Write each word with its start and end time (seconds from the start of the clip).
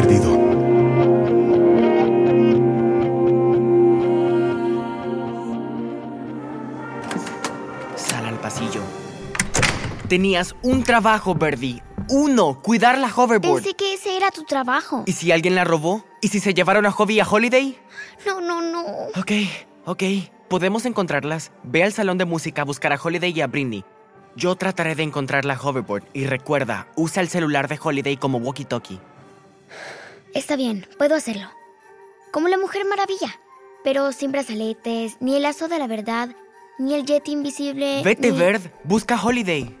Perdido. 0.00 0.30
Sal 7.96 8.26
al 8.26 8.38
pasillo. 8.40 8.82
Tenías 10.08 10.54
un 10.62 10.84
trabajo, 10.84 11.34
Birdie. 11.34 11.82
Uno, 12.10 12.62
cuidar 12.62 12.96
la 12.98 13.08
hoverboard. 13.08 13.62
Pensé 13.62 13.74
que 13.74 13.94
ese 13.94 14.16
era 14.16 14.30
tu 14.30 14.44
trabajo. 14.44 15.02
¿Y 15.06 15.12
si 15.12 15.32
alguien 15.32 15.56
la 15.56 15.64
robó? 15.64 16.04
¿Y 16.22 16.28
si 16.28 16.38
se 16.38 16.54
llevaron 16.54 16.86
a 16.86 16.92
Hobby 16.92 17.18
a 17.18 17.28
Holiday? 17.28 17.76
No, 18.24 18.40
no, 18.40 18.62
no. 18.62 18.82
Ok, 19.16 19.32
ok. 19.84 20.02
Podemos 20.48 20.86
encontrarlas. 20.86 21.50
Ve 21.64 21.82
al 21.82 21.92
salón 21.92 22.18
de 22.18 22.24
música 22.24 22.62
a 22.62 22.64
buscar 22.64 22.92
a 22.92 23.00
Holiday 23.02 23.32
y 23.32 23.40
a 23.40 23.48
Britney. 23.48 23.84
Yo 24.36 24.54
trataré 24.54 24.94
de 24.94 25.02
encontrar 25.02 25.44
la 25.44 25.60
hoverboard 25.60 26.04
y 26.12 26.26
recuerda, 26.26 26.86
usa 26.94 27.20
el 27.20 27.28
celular 27.28 27.66
de 27.66 27.80
Holiday 27.82 28.16
como 28.16 28.38
walkie-talkie. 28.38 29.00
Está 30.34 30.56
bien, 30.56 30.86
puedo 30.98 31.14
hacerlo. 31.14 31.48
Como 32.32 32.48
la 32.48 32.58
Mujer 32.58 32.84
Maravilla. 32.84 33.40
Pero 33.84 34.12
sin 34.12 34.32
brazaletes, 34.32 35.16
ni 35.20 35.36
el 35.36 35.42
lazo 35.44 35.68
de 35.68 35.78
la 35.78 35.86
verdad, 35.86 36.30
ni 36.78 36.94
el 36.94 37.04
jet 37.06 37.26
invisible. 37.28 38.02
Vete, 38.04 38.32
ni- 38.32 38.38
Bird. 38.38 38.60
Busca 38.84 39.20
Holiday. 39.22 39.74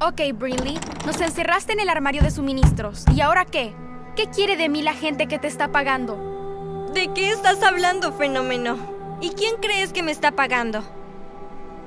Ok, 0.00 0.20
Brinley, 0.34 0.78
nos 1.06 1.20
encerraste 1.20 1.72
en 1.72 1.80
el 1.80 1.88
armario 1.88 2.22
de 2.22 2.30
suministros. 2.30 3.04
¿Y 3.14 3.20
ahora 3.20 3.44
qué? 3.44 3.72
¿Qué 4.16 4.26
quiere 4.28 4.56
de 4.56 4.68
mí 4.68 4.82
la 4.82 4.94
gente 4.94 5.26
que 5.28 5.38
te 5.38 5.46
está 5.46 5.70
pagando? 5.70 6.88
¿De 6.92 7.12
qué 7.14 7.30
estás 7.30 7.62
hablando, 7.62 8.12
fenómeno? 8.12 8.76
¿Y 9.20 9.30
quién 9.30 9.56
crees 9.60 9.92
que 9.92 10.02
me 10.02 10.10
está 10.10 10.32
pagando? 10.32 10.82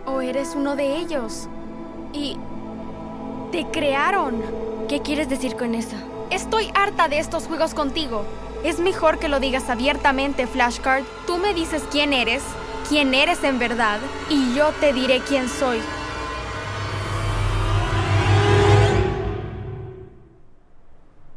¿O 0.05 0.21
eres 0.21 0.53
uno 0.55 0.75
de 0.75 0.97
ellos? 0.97 1.49
Y... 2.13 2.37
te 3.55 3.65
crearon. 3.67 4.41
¿Qué 4.89 4.99
quieres 4.99 5.29
decir 5.29 5.55
con 5.55 5.75
eso? 5.75 5.95
Estoy 6.29 6.69
harta 6.75 7.07
de 7.07 7.19
estos 7.19 7.47
juegos 7.47 7.73
contigo. 7.73 8.25
Es 8.65 8.81
mejor 8.81 9.17
que 9.17 9.29
lo 9.29 9.39
digas 9.39 9.69
abiertamente, 9.69 10.45
Flashcard. 10.45 11.05
Tú 11.25 11.37
me 11.37 11.53
dices 11.53 11.81
quién 11.89 12.11
eres, 12.11 12.43
quién 12.89 13.13
eres 13.13 13.45
en 13.45 13.57
verdad, 13.57 13.99
y 14.29 14.53
yo 14.55 14.73
te 14.81 14.91
diré 14.91 15.21
quién 15.21 15.47
soy. 15.47 15.79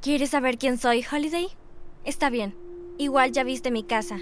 ¿Quieres 0.01 0.31
saber 0.31 0.59
quién 0.59 0.77
soy, 0.77 1.07
Holiday? 1.09 1.47
Está 2.05 2.31
bien. 2.31 2.57
Igual 2.99 3.31
ya 3.31 3.45
viste 3.45 3.71
mi 3.71 3.85
casa. 3.85 4.19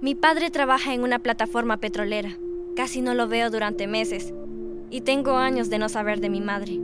Mi 0.00 0.16
padre 0.16 0.50
trabaja 0.50 0.94
en 0.94 1.04
una 1.04 1.20
plataforma 1.20 1.76
petrolera. 1.76 2.30
Casi 2.74 3.02
no 3.02 3.14
lo 3.14 3.28
veo 3.28 3.50
durante 3.50 3.86
meses. 3.86 4.34
Y 4.90 5.02
tengo 5.02 5.36
años 5.36 5.70
de 5.70 5.78
no 5.78 5.88
saber 5.88 6.18
de 6.18 6.28
mi 6.28 6.40
madre. 6.40 6.80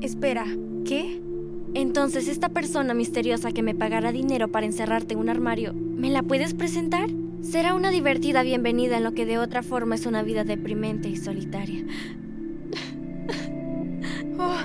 Espera, 0.00 0.46
¿qué? 0.84 1.20
Entonces, 1.74 2.28
esta 2.28 2.48
persona 2.48 2.94
misteriosa 2.94 3.50
que 3.50 3.62
me 3.62 3.74
pagará 3.74 4.12
dinero 4.12 4.48
para 4.48 4.66
encerrarte 4.66 5.14
en 5.14 5.20
un 5.20 5.28
armario, 5.28 5.74
¿me 5.74 6.08
la 6.10 6.22
puedes 6.22 6.54
presentar? 6.54 7.08
Será 7.42 7.74
una 7.74 7.90
divertida 7.90 8.42
bienvenida 8.42 8.98
en 8.98 9.04
lo 9.04 9.12
que 9.12 9.26
de 9.26 9.38
otra 9.38 9.62
forma 9.62 9.96
es 9.96 10.06
una 10.06 10.22
vida 10.22 10.44
deprimente 10.44 11.08
y 11.08 11.16
solitaria. 11.16 11.84
Oh, 14.40 14.56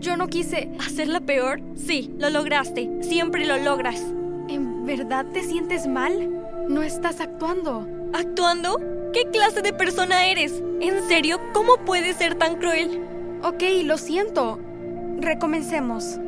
yo 0.00 0.16
no 0.16 0.26
quise... 0.26 0.72
¿Hacerla 0.80 1.20
peor? 1.20 1.62
Sí, 1.76 2.12
lo 2.18 2.30
lograste. 2.30 2.90
Siempre 3.00 3.46
lo 3.46 3.58
logras. 3.58 4.02
¿En 4.48 4.84
verdad 4.84 5.24
te 5.32 5.44
sientes 5.44 5.86
mal? 5.86 6.28
No 6.68 6.82
estás 6.82 7.20
actuando. 7.20 7.86
¿Actuando? 8.12 8.80
¿Qué 9.12 9.26
clase 9.30 9.62
de 9.62 9.72
persona 9.72 10.26
eres? 10.26 10.60
¿En 10.80 11.06
serio? 11.06 11.38
¿Cómo 11.54 11.76
puedes 11.86 12.16
ser 12.16 12.34
tan 12.34 12.56
cruel? 12.56 13.00
Ok, 13.44 13.62
lo 13.84 13.98
siento. 13.98 14.58
Recomencemos. 15.20 16.18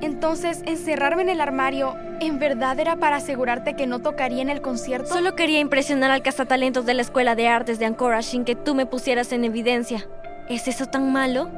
Entonces, 0.00 0.62
encerrarme 0.66 1.22
en 1.22 1.28
el 1.28 1.40
armario, 1.40 1.96
¿en 2.20 2.38
verdad 2.38 2.78
era 2.78 2.96
para 2.96 3.16
asegurarte 3.16 3.74
que 3.74 3.86
no 3.86 3.98
tocaría 4.00 4.42
en 4.42 4.48
el 4.48 4.60
concierto? 4.60 5.12
Solo 5.12 5.34
quería 5.34 5.58
impresionar 5.60 6.10
al 6.10 6.22
cazatalentos 6.22 6.86
de 6.86 6.94
la 6.94 7.02
Escuela 7.02 7.34
de 7.34 7.48
Artes 7.48 7.78
de 7.78 7.86
Ancora 7.86 8.22
sin 8.22 8.44
que 8.44 8.54
tú 8.54 8.74
me 8.74 8.86
pusieras 8.86 9.32
en 9.32 9.44
evidencia. 9.44 10.06
¿Es 10.48 10.68
eso 10.68 10.86
tan 10.86 11.12
malo? 11.12 11.50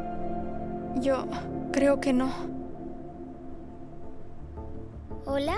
Yo 0.97 1.27
creo 1.73 2.01
que 2.01 2.13
no. 2.13 2.31
¿Hola? 5.27 5.57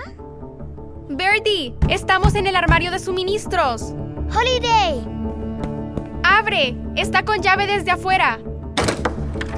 Birdie, 1.08 1.74
estamos 1.88 2.34
en 2.34 2.46
el 2.46 2.56
armario 2.56 2.90
de 2.90 2.98
suministros. 2.98 3.94
¡Holiday! 4.36 5.06
¡Abre! 6.22 6.76
Está 6.96 7.24
con 7.24 7.42
llave 7.42 7.66
desde 7.66 7.90
afuera. 7.90 8.38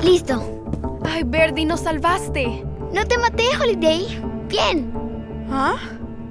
Listo. 0.03 0.63
Ay, 1.04 1.22
Birdie, 1.25 1.65
nos 1.65 1.81
salvaste. 1.81 2.65
No 2.92 3.04
te 3.06 3.19
maté, 3.19 3.44
Holiday. 3.60 4.06
Bien. 4.48 4.92
¿Ah? 5.50 5.75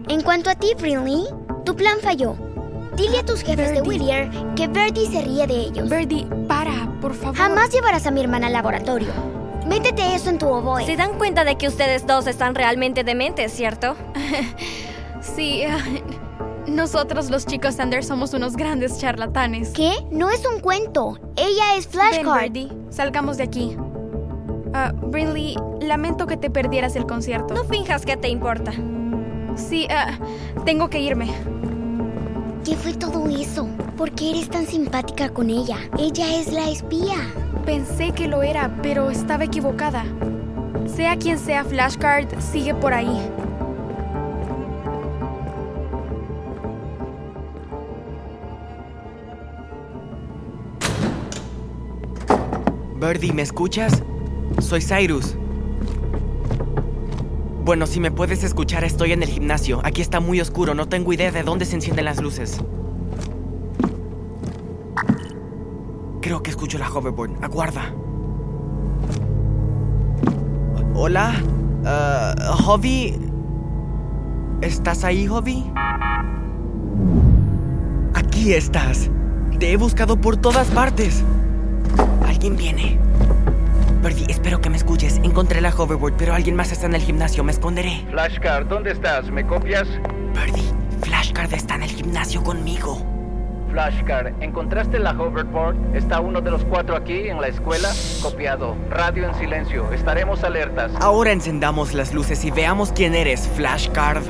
En 0.08 0.22
cuanto 0.22 0.50
a 0.50 0.56
ti, 0.56 0.74
Brinley, 0.78 1.26
tu 1.66 1.76
plan 1.76 1.98
falló. 2.02 2.36
Dile 2.96 3.20
a 3.20 3.26
tus 3.26 3.42
jefes 3.42 3.72
de. 3.74 3.82
Whittier 3.82 4.30
que 4.56 4.68
Birdie 4.68 5.08
se 5.10 5.22
ríe 5.22 5.48
de 5.48 5.56
ellos. 5.56 5.90
Birdie, 5.90 6.26
para, 6.48 6.92
por 7.02 7.14
favor. 7.14 7.36
Jamás 7.36 7.72
llevarás 7.72 8.06
a 8.06 8.12
mi 8.12 8.22
hermana 8.22 8.48
al 8.48 8.54
laboratorio. 8.54 9.12
Métete 9.68 10.14
eso 10.14 10.30
en 10.30 10.38
tu 10.38 10.48
oboe. 10.48 10.86
Se 10.86 10.96
dan 10.98 11.18
cuenta 11.18 11.44
de 11.44 11.56
que 11.56 11.68
ustedes 11.68 12.06
dos 12.06 12.28
están 12.28 12.54
realmente 12.56 13.04
dementes, 13.04 13.52
¿cierto? 13.52 13.96
Sí, 15.22 15.64
nosotros 16.68 17.30
los 17.30 17.46
chicos 17.46 17.76
Sanders 17.76 18.08
somos 18.08 18.34
unos 18.34 18.58
grandes 18.58 19.00
charlatanes. 19.00 19.70
¿Qué? 19.70 19.94
No 20.12 20.30
es 20.30 20.46
un 20.46 20.60
cuento. 20.60 21.18
Ella 21.38 21.76
es 21.78 21.90
Ven, 21.90 22.12
Flashcard. 22.12 22.52
Birdie, 22.52 22.70
salgamos 22.90 23.38
de 23.38 23.44
aquí. 23.44 23.78
Ah, 24.76 24.92
Brinley, 24.92 25.56
lamento 25.82 26.26
que 26.26 26.36
te 26.36 26.50
perdieras 26.50 26.96
el 26.96 27.06
concierto. 27.06 27.54
No 27.54 27.64
finjas 27.64 28.06
que 28.06 28.18
te 28.18 28.28
importa. 28.30 28.72
Sí, 29.56 29.88
ah, 29.92 30.18
tengo 30.66 30.90
que 30.90 31.00
irme. 31.00 31.32
¿Qué 32.66 32.76
fue 32.76 32.94
todo 32.94 33.28
eso? 33.30 33.68
¿Por 33.98 34.12
qué 34.12 34.32
eres 34.32 34.50
tan 34.50 34.66
simpática 34.66 35.30
con 35.30 35.52
ella? 35.52 35.78
Ella 36.00 36.40
es 36.40 36.52
la 36.52 36.70
espía. 36.70 37.18
Pensé 37.66 38.14
que 38.14 38.28
lo 38.28 38.42
era, 38.42 38.80
pero 38.82 39.12
estaba 39.12 39.44
equivocada. 39.44 40.06
Sea 40.88 41.18
quien 41.18 41.38
sea 41.38 41.64
Flashcard, 41.64 42.40
sigue 42.40 42.74
por 42.74 42.94
ahí. 42.94 43.22
Birdie, 53.00 53.34
¿me 53.34 53.42
escuchas? 53.44 54.02
Soy 54.60 54.82
Cyrus. 54.82 55.36
Bueno, 57.66 57.88
si 57.88 58.00
me 58.00 58.12
puedes 58.12 58.44
escuchar, 58.44 58.84
estoy 58.84 59.14
en 59.14 59.24
el 59.24 59.30
gimnasio. 59.30 59.80
Aquí 59.84 60.02
está 60.02 60.20
muy 60.20 60.42
oscuro, 60.42 60.76
no 60.76 60.90
tengo 60.90 61.14
idea 61.14 61.32
de 61.32 61.44
dónde 61.44 61.66
se 61.66 61.76
encienden 61.76 62.06
las 62.06 62.22
luces. 62.22 62.60
Creo 66.22 66.44
que 66.44 66.52
escucho 66.52 66.78
la 66.78 66.90
hoverboard. 66.90 67.32
Aguarda. 67.42 67.94
Hola. 70.96 71.34
Ah, 71.86 72.34
Hobby. 72.64 73.20
¿Estás 74.62 75.04
ahí, 75.04 75.28
Hobby? 75.28 75.70
Aquí 78.14 78.54
estás. 78.54 79.10
Te 79.60 79.72
he 79.72 79.78
buscado 79.78 80.16
por 80.18 80.38
todas 80.38 80.68
partes. 80.72 81.24
Alguien 82.26 82.56
viene. 82.56 83.00
Espero 84.54 84.62
que 84.62 84.70
me 84.70 84.78
escuches. 84.78 85.18
Encontré 85.24 85.62
la 85.62 85.74
hoverboard, 85.76 86.14
pero 86.16 86.36
alguien 86.36 86.56
más 86.56 86.72
está 86.72 86.86
en 86.86 86.94
el 86.94 87.02
gimnasio. 87.02 87.44
Me 87.44 87.52
esconderé. 87.52 88.06
Flashcard, 88.12 88.68
¿dónde 88.68 88.92
estás? 88.92 89.32
¿Me 89.32 89.44
copias? 89.48 89.88
Birdie, 90.36 90.72
Flashcard 91.02 91.52
está 91.56 91.74
en 91.74 91.82
el 91.82 91.90
gimnasio 91.90 92.44
conmigo. 92.44 93.04
Flashcard, 93.72 94.32
¿encontraste 94.44 95.00
la 95.00 95.10
hoverboard? 95.20 95.96
¿Está 95.96 96.20
uno 96.20 96.40
de 96.40 96.52
los 96.52 96.64
cuatro 96.66 96.96
aquí 96.96 97.30
en 97.30 97.42
la 97.42 97.48
escuela? 97.48 97.90
Copiado. 98.22 98.76
Radio 98.92 99.28
en 99.28 99.34
silencio. 99.34 99.92
Estaremos 99.92 100.44
alertas. 100.44 100.92
Ahora 101.00 101.32
encendamos 101.32 101.96
las 101.96 102.14
luces 102.14 102.46
y 102.46 102.52
veamos 102.52 102.92
quién 102.92 103.16
eres, 103.16 103.50
Flashcard. 103.56 104.22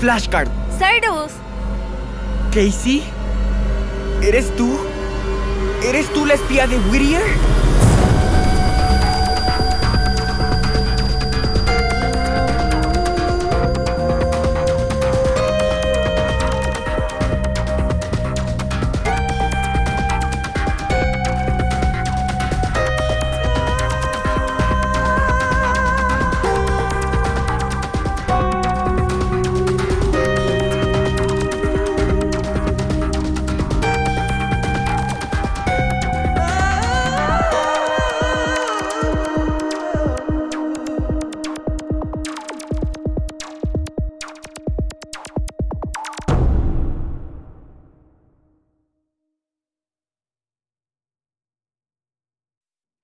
Flashcard, 0.00 0.48
Cyrus, 0.78 1.30
Casey, 2.52 3.04
¿eres 4.20 4.50
tú? 4.56 4.80
¿Eres 5.84 6.12
tú 6.12 6.26
la 6.26 6.34
espía 6.34 6.66
de 6.66 6.76
Whittier? 6.90 7.22